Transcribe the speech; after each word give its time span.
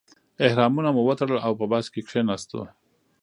احرامونه 0.45 0.89
مو 0.95 1.01
وتړل 1.05 1.39
او 1.47 1.51
په 1.59 1.65
بس 1.71 1.85
کې 1.93 2.01
کیناستو. 2.09 2.61